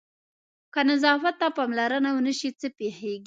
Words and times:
که 0.73 0.81
نظافت 0.89 1.35
ته 1.39 1.47
پاملرنه 1.57 2.09
ونه 2.13 2.33
شي 2.39 2.49
څه 2.59 2.67
پېښېږي؟ 2.77 3.17